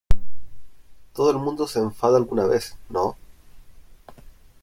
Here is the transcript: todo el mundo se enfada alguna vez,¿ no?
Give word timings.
todo 1.13 1.29
el 1.29 1.37
mundo 1.37 1.67
se 1.67 1.77
enfada 1.77 2.17
alguna 2.17 2.47
vez,¿ 2.47 2.75
no? 2.89 3.15